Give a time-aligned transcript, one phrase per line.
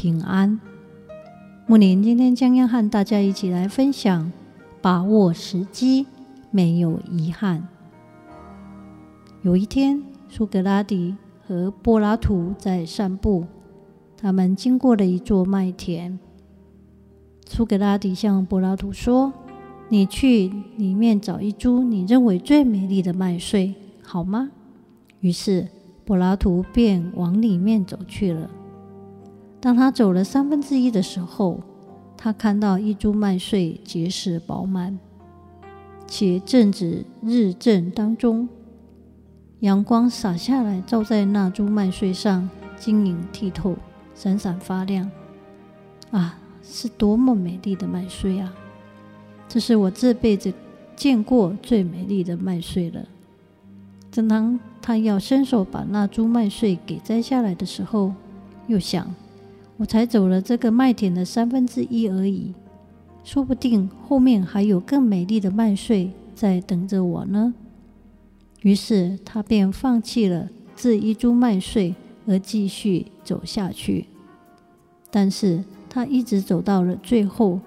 [0.00, 0.60] 平安，
[1.66, 4.30] 木林今天将要和大家一起来分享：
[4.80, 6.06] 把握时机，
[6.52, 7.66] 没有遗憾。
[9.42, 13.46] 有一天，苏格拉底和柏拉图在散步，
[14.16, 16.16] 他们经过了一座麦田。
[17.44, 19.32] 苏格拉底向柏拉图说
[19.90, 23.74] ：“你去里面找一株你认为最美丽的麦穗，
[24.04, 24.52] 好吗？”
[25.18, 25.66] 于是
[26.04, 28.48] 柏拉图便往里面走去了。
[29.60, 31.60] 当他走了三分之一的时候，
[32.16, 34.98] 他看到一株麦穗结实饱满，
[36.06, 38.48] 且正值日正当中，
[39.60, 43.76] 阳光洒下来，照在那株麦穗上，晶莹剔透，
[44.14, 45.10] 闪闪发亮。
[46.10, 48.54] 啊，是多么美丽的麦穗啊！
[49.48, 50.52] 这是我这辈子
[50.94, 53.04] 见过最美丽的麦穗了。
[54.10, 58.12] 正当他要伸手把那株麦穗给摘下来的时候，
[58.68, 59.14] 又想。
[59.78, 62.52] 我才走了这个麦田的三分之一而已，
[63.24, 67.54] 说不定后面还有更美丽的麦穗在等着我呢。
[68.62, 71.94] 于是他便放弃了这一株麦穗，
[72.26, 74.06] 而继续走下去。
[75.10, 77.60] 但是他一直走到了最后，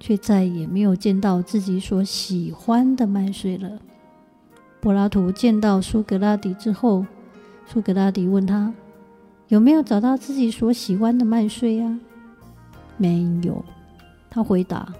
[0.00, 3.78] 却再也没有见到自己所喜欢的麦穗了。
[4.80, 7.04] 柏拉图见到苏格拉底之后，
[7.66, 8.72] 苏格拉底问他。
[9.50, 11.98] 有没有找到自己所喜欢的麦穗呀？
[12.96, 13.64] 没有，
[14.30, 14.92] 他回答。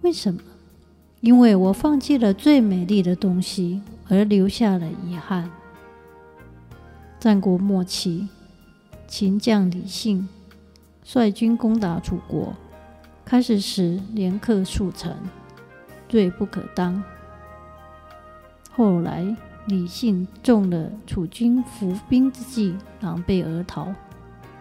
[0.00, 0.40] 为什么？
[1.20, 5.50] 因为我放弃了最美丽的东西，而留下了遗憾。
[7.20, 8.26] 战国末期，
[9.06, 10.26] 秦将李信
[11.04, 12.54] 率军攻打楚国，
[13.22, 15.14] 开始时连克数城，
[16.08, 17.04] 罪不可当。
[18.72, 19.36] 后来。
[19.66, 23.92] 李信中了楚军伏兵之计，狼狈而逃，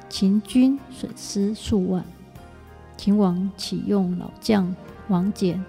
[0.09, 2.03] 秦军损失数万。
[2.97, 4.75] 秦王启用老将
[5.09, 5.59] 王翦，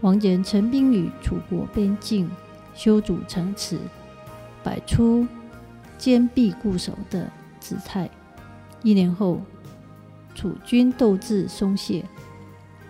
[0.00, 2.28] 王翦陈兵于楚国边境，
[2.74, 3.78] 修筑城池，
[4.64, 5.24] 摆出
[5.96, 7.30] 坚壁固守的
[7.60, 8.10] 姿态。
[8.82, 9.40] 一年后，
[10.34, 12.04] 楚军斗志松懈，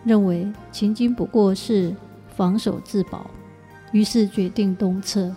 [0.02, 1.94] 认为秦军不过是
[2.34, 3.30] 防守自保。
[3.92, 5.32] 于是决定东撤。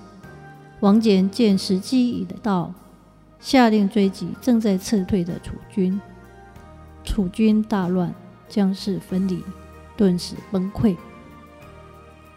[0.80, 2.74] 王翦见时机已到，
[3.40, 6.00] 下令追击正在撤退的楚军。
[7.04, 8.14] 楚军大乱，
[8.50, 9.44] 将士分离，
[9.96, 10.96] 顿时崩溃。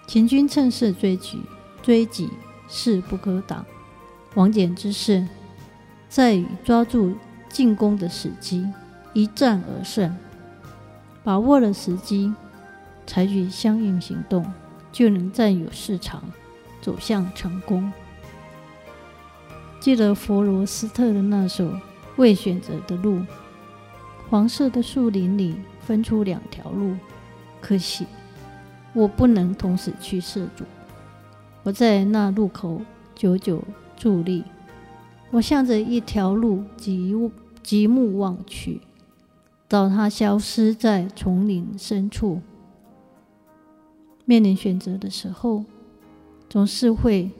[0.06, 1.42] 秦军趁势追击，
[1.82, 2.30] 追击
[2.68, 3.64] 势不可挡。
[4.34, 5.26] 王翦之事
[6.08, 7.14] 在于抓住
[7.48, 8.66] 进攻的时机，
[9.12, 10.14] 一战而胜。
[11.24, 12.32] 把握了时机，
[13.06, 14.46] 采取相应行动。
[14.98, 16.24] 就能占有市场，
[16.82, 17.92] 走向成功。
[19.78, 21.66] 记得弗罗斯特的那首
[22.16, 23.18] 《未选择的路》，
[24.28, 26.96] 黄色的树林里分出两条路，
[27.60, 28.08] 可惜
[28.92, 30.64] 我不能同时去涉足。
[31.62, 32.82] 我在那路口
[33.14, 33.62] 久久
[33.96, 34.42] 伫立，
[35.30, 37.14] 我向着一条路极
[37.62, 38.80] 极目望去，
[39.68, 42.42] 到它消失在丛林深处。
[44.28, 45.64] 面临选择的时候，
[46.50, 47.30] 总是会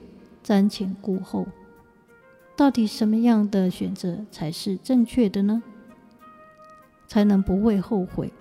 [0.43, 1.47] 瞻前顾后。
[2.57, 5.63] 到底什么样的选择才是正确的呢？
[7.07, 8.33] 才能不会后悔？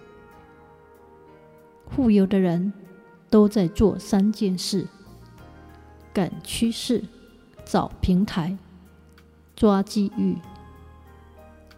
[1.90, 2.72] 富有的人
[3.30, 4.88] 都在做三件事：
[6.14, 7.04] 赶趋势、
[7.66, 8.58] 找平台、
[9.58, 10.38] 抓机遇。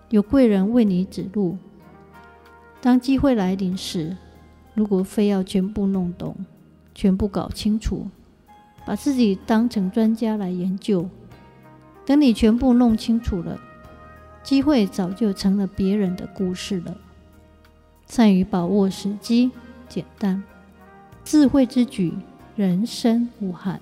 [0.10, 1.58] 有贵人为你指路。
[2.80, 4.16] 当机会来临时，
[4.76, 6.36] 如果非要全部弄懂，
[7.00, 8.10] 全部搞清楚，
[8.86, 11.10] 把自己当成专家来研究。
[12.06, 13.58] 等你全部弄清楚了，
[14.44, 16.98] 机会早就成了别人的故事了。
[18.06, 19.50] 善于把握时机，
[19.88, 20.44] 简单，
[21.24, 22.14] 智慧之举，
[22.58, 23.80] 人生无憾。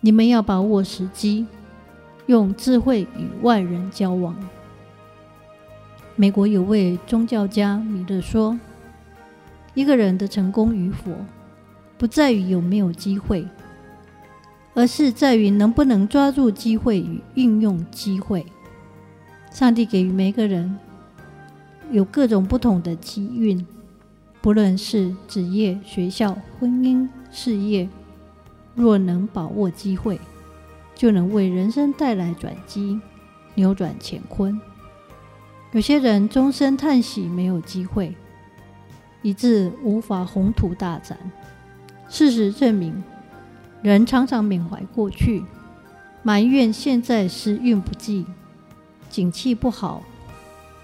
[0.00, 1.48] 你们要把握时机，
[2.26, 4.36] 用智慧与外人交往。
[6.14, 8.56] 美国有位宗教家米勒说。
[9.74, 11.12] 一个人的成功与否，
[11.96, 13.46] 不在于有没有机会，
[14.74, 18.44] 而是在于能不能抓住机会与运用机会。
[19.50, 20.78] 上帝给予每个人
[21.90, 23.66] 有各种不同的机运，
[24.40, 27.88] 不论是职业、学校、婚姻、事业，
[28.74, 30.18] 若能把握机会，
[30.94, 33.00] 就能为人生带来转机，
[33.54, 34.60] 扭转乾坤。
[35.72, 38.14] 有些人终身叹息没有机会，
[39.22, 41.18] 以致无法宏图大展。
[42.08, 43.02] 事实证明，
[43.80, 45.42] 人常常缅怀过去，
[46.22, 48.26] 埋怨现在时运不济，
[49.08, 50.02] 景气不好，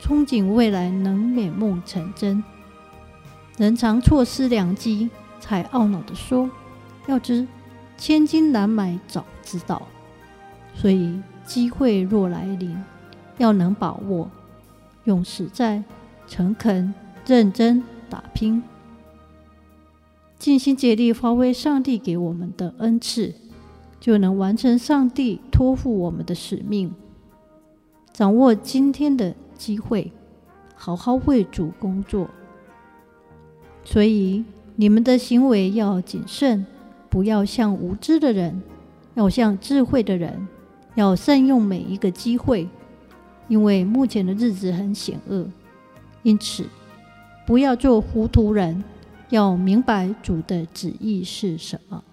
[0.00, 2.43] 憧憬未来能美梦成真。
[3.58, 6.49] 人常错失良机，才懊恼地说
[7.06, 7.46] ：“要知
[7.96, 9.82] 千金难买早知道。”
[10.75, 12.76] 所以，机会若来临，
[13.37, 14.31] 要能把握。
[15.05, 15.82] 用实在、
[16.26, 16.94] 诚恳、
[17.26, 18.62] 认真打拼，
[20.38, 23.34] 尽心竭力发挥上帝给我们的恩赐，
[24.00, 26.94] 就能完成上帝托付我们的使命。
[28.12, 30.10] 掌握今天的机会，
[30.75, 32.28] 好好为主工作。
[33.84, 34.44] 所以，
[34.76, 36.66] 你们的行为要谨慎，
[37.08, 38.62] 不要像无知的人，
[39.14, 40.46] 要像智慧的人，
[40.94, 42.69] 要善用每一个机会。
[43.46, 45.49] 因为目前的日子很险恶，
[46.22, 46.66] 因此
[47.48, 48.84] 不要做糊涂人，
[49.30, 52.04] 要明白主的旨意是什么。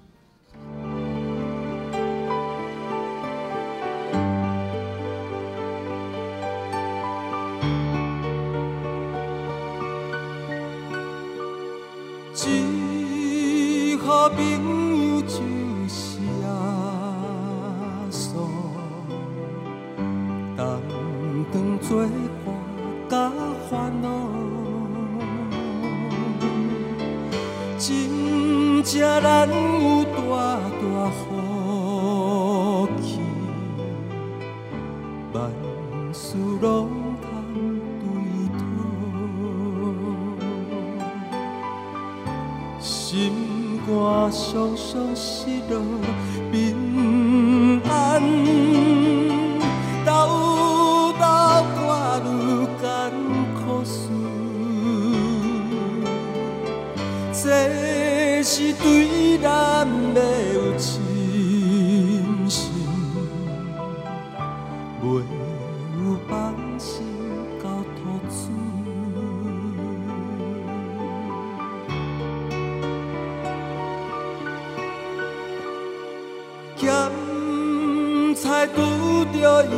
[21.81, 22.03] 做
[22.43, 22.55] 伴
[23.09, 23.31] 甲
[23.69, 24.24] 烦恼，
[28.85, 30.19] 真正难有大
[30.69, 33.19] 大福气，
[35.33, 35.35] 万
[36.13, 36.87] 事拢
[37.19, 37.25] 通
[37.99, 38.05] 对
[38.59, 38.61] 讨，
[42.79, 45.73] 心肝伤伤失落
[46.51, 48.21] 平安。
[58.81, 60.19] 对咱的
[60.53, 61.01] 有信
[62.47, 62.71] 心，
[65.01, 65.03] 袂
[65.97, 67.03] 有放心
[67.63, 67.97] 到吐
[68.29, 68.33] 出。
[76.77, 76.85] 咸
[78.35, 78.75] 菜拄
[79.33, 79.35] 着
[79.65, 79.73] 油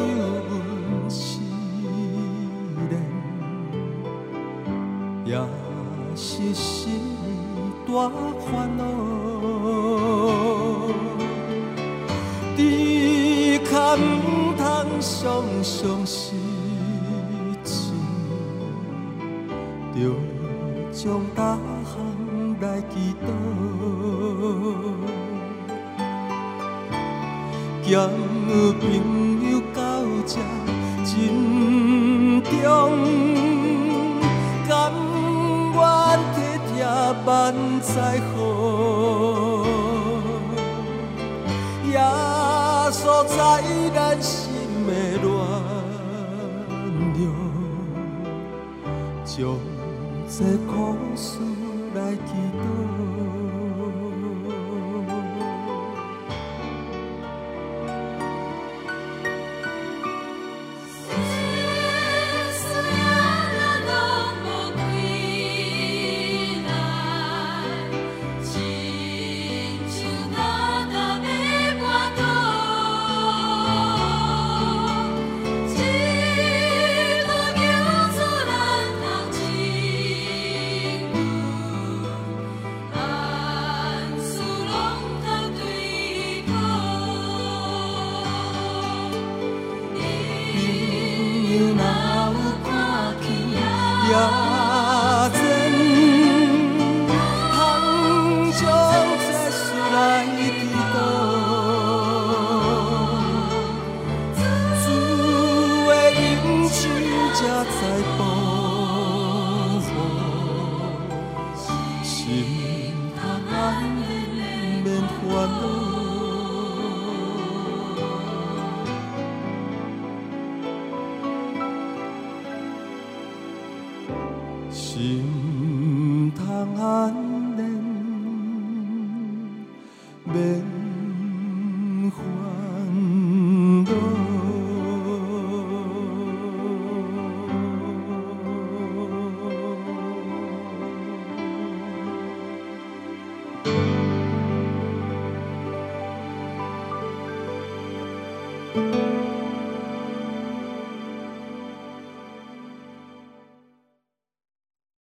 [0.50, 1.40] 温时
[2.90, 2.92] 冷，
[5.26, 5.32] 也
[6.16, 7.17] 是心。
[7.88, 8.12] 大
[8.46, 8.84] 烦恼，
[12.58, 14.62] 只可唔通
[15.02, 16.38] 伤伤心，
[19.96, 19.98] 着
[20.92, 21.96] 将大项
[22.60, 23.26] 来祈祷，
[27.90, 27.90] 交
[28.82, 28.84] 朋
[29.50, 29.80] 友到
[30.26, 30.36] 这
[31.06, 31.08] 真
[32.44, 33.47] 重。
[37.28, 38.36] 万载好，
[41.92, 42.00] 耶
[42.90, 43.38] 稣在
[43.94, 44.34] 咱心
[44.88, 44.92] 的
[45.22, 45.28] 暖
[47.18, 47.28] 流，
[49.26, 49.36] 将
[50.30, 50.40] 这
[50.72, 51.37] 苦事